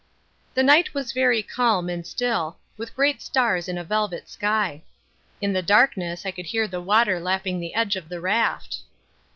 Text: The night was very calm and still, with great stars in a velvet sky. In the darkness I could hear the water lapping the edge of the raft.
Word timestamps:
The 0.55 0.63
night 0.63 0.95
was 0.95 1.11
very 1.11 1.43
calm 1.43 1.87
and 1.87 2.07
still, 2.07 2.57
with 2.75 2.95
great 2.95 3.21
stars 3.21 3.67
in 3.67 3.77
a 3.77 3.83
velvet 3.83 4.27
sky. 4.27 4.81
In 5.41 5.53
the 5.53 5.61
darkness 5.61 6.25
I 6.25 6.31
could 6.31 6.47
hear 6.47 6.67
the 6.67 6.81
water 6.81 7.19
lapping 7.19 7.59
the 7.59 7.75
edge 7.75 7.95
of 7.95 8.09
the 8.09 8.19
raft. 8.19 8.79